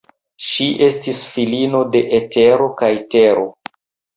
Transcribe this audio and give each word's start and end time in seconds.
Ŝi 0.45 0.69
estis 0.85 1.19
filino 1.35 1.83
de 1.97 2.01
Etero 2.21 2.71
kaj 2.81 2.91
Tero. 3.15 3.45